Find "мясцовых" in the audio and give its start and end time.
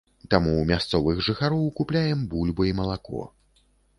0.69-1.19